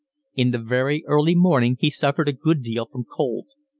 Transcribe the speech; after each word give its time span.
In 0.33 0.49
the 0.49 0.57
very 0.57 1.03
early 1.05 1.35
morning 1.35 1.77
he 1.79 1.91
suffered 1.91 2.27
a 2.27 2.33
good 2.33 2.63
deal 2.63 2.87
from 2.87 3.03
cold. 3.03 3.45